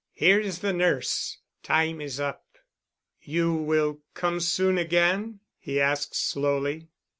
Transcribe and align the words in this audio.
Here 0.13 0.39
is 0.39 0.61
the 0.61 0.73
nurse. 0.73 1.37
Time 1.61 2.01
is 2.01 2.19
up." 2.19 2.43
"You 3.21 3.53
will 3.53 3.99
come 4.15 4.39
soon 4.39 4.79
again?" 4.79 5.41
he 5.59 5.79
asked 5.79 6.15
slowly. 6.15 6.87